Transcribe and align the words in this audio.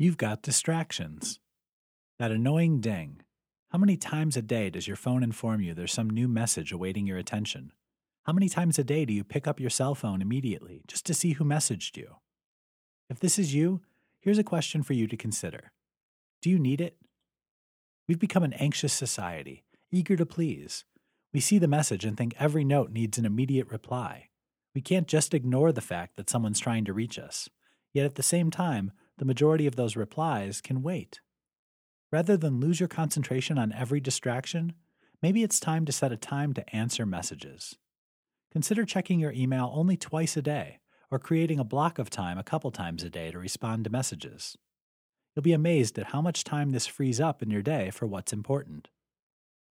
You've 0.00 0.16
got 0.16 0.42
distractions. 0.42 1.40
That 2.20 2.30
annoying 2.30 2.80
ding. 2.80 3.22
How 3.70 3.78
many 3.78 3.96
times 3.96 4.36
a 4.36 4.42
day 4.42 4.70
does 4.70 4.86
your 4.86 4.96
phone 4.96 5.24
inform 5.24 5.60
you 5.60 5.74
there's 5.74 5.92
some 5.92 6.08
new 6.08 6.28
message 6.28 6.70
awaiting 6.70 7.08
your 7.08 7.18
attention? 7.18 7.72
How 8.22 8.32
many 8.32 8.48
times 8.48 8.78
a 8.78 8.84
day 8.84 9.04
do 9.04 9.12
you 9.12 9.24
pick 9.24 9.48
up 9.48 9.58
your 9.58 9.70
cell 9.70 9.96
phone 9.96 10.22
immediately 10.22 10.82
just 10.86 11.04
to 11.06 11.14
see 11.14 11.32
who 11.32 11.44
messaged 11.44 11.96
you? 11.96 12.14
If 13.10 13.18
this 13.18 13.40
is 13.40 13.54
you, 13.54 13.80
here's 14.20 14.38
a 14.38 14.44
question 14.44 14.84
for 14.84 14.92
you 14.92 15.08
to 15.08 15.16
consider 15.16 15.72
Do 16.42 16.48
you 16.48 16.60
need 16.60 16.80
it? 16.80 16.96
We've 18.06 18.20
become 18.20 18.44
an 18.44 18.52
anxious 18.52 18.92
society, 18.92 19.64
eager 19.90 20.14
to 20.14 20.24
please. 20.24 20.84
We 21.34 21.40
see 21.40 21.58
the 21.58 21.66
message 21.66 22.04
and 22.04 22.16
think 22.16 22.36
every 22.38 22.62
note 22.62 22.92
needs 22.92 23.18
an 23.18 23.26
immediate 23.26 23.68
reply. 23.72 24.28
We 24.76 24.80
can't 24.80 25.08
just 25.08 25.34
ignore 25.34 25.72
the 25.72 25.80
fact 25.80 26.14
that 26.14 26.30
someone's 26.30 26.60
trying 26.60 26.84
to 26.84 26.92
reach 26.92 27.18
us. 27.18 27.48
Yet 27.92 28.06
at 28.06 28.14
the 28.14 28.22
same 28.22 28.52
time, 28.52 28.92
the 29.18 29.24
majority 29.24 29.66
of 29.66 29.76
those 29.76 29.96
replies 29.96 30.60
can 30.60 30.82
wait. 30.82 31.20
Rather 32.10 32.36
than 32.36 32.60
lose 32.60 32.80
your 32.80 32.88
concentration 32.88 33.58
on 33.58 33.72
every 33.72 34.00
distraction, 34.00 34.72
maybe 35.22 35.42
it's 35.42 35.60
time 35.60 35.84
to 35.84 35.92
set 35.92 36.12
a 36.12 36.16
time 36.16 36.54
to 36.54 36.74
answer 36.74 37.04
messages. 37.04 37.76
Consider 38.50 38.84
checking 38.84 39.20
your 39.20 39.32
email 39.32 39.70
only 39.74 39.96
twice 39.96 40.36
a 40.36 40.42
day, 40.42 40.78
or 41.10 41.18
creating 41.18 41.58
a 41.58 41.64
block 41.64 41.98
of 41.98 42.10
time 42.10 42.38
a 42.38 42.44
couple 42.44 42.70
times 42.70 43.02
a 43.02 43.10
day 43.10 43.30
to 43.30 43.38
respond 43.38 43.84
to 43.84 43.90
messages. 43.90 44.56
You'll 45.34 45.42
be 45.42 45.52
amazed 45.52 45.98
at 45.98 46.08
how 46.08 46.22
much 46.22 46.44
time 46.44 46.70
this 46.70 46.86
frees 46.86 47.20
up 47.20 47.42
in 47.42 47.50
your 47.50 47.62
day 47.62 47.90
for 47.90 48.06
what's 48.06 48.32
important. 48.32 48.88